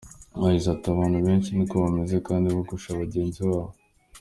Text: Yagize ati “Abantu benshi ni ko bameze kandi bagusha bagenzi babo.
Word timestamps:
Yagize 0.43 0.67
ati 0.71 0.87
“Abantu 0.89 1.17
benshi 1.25 1.49
ni 1.51 1.65
ko 1.69 1.75
bameze 1.83 2.15
kandi 2.27 2.45
bagusha 2.55 2.99
bagenzi 3.01 3.39
babo. 3.49 3.71